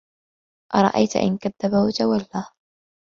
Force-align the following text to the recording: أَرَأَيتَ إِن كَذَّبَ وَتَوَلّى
أَرَأَيتَ 0.75 1.15
إِن 1.15 1.37
كَذَّبَ 1.37 1.73
وَتَوَلّى 1.73 2.45